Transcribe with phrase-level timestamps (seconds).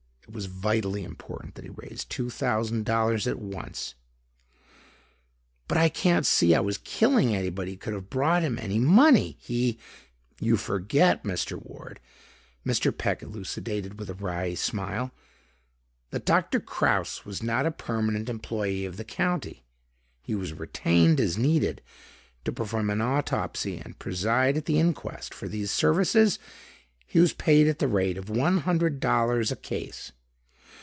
[0.27, 3.95] It was vitally important that he raise two thousand dollars at once."
[5.67, 9.35] "But I can't see how his killing anybody could have brought him any money.
[9.41, 9.77] He...."
[10.39, 11.61] "You forget, Mr.
[11.61, 11.99] Ward,"
[12.65, 12.97] Mr.
[12.97, 15.11] Peck elucidated with a wry smile,
[16.11, 19.65] "that Doctor Kraus was not a permanent employee of the County.
[20.21, 21.81] He was retained, as needed,
[22.45, 25.33] to perform an autopsy and preside at the inquest.
[25.33, 26.39] For these services,
[27.05, 30.13] he was paid at the rate of one hundred dollars a case.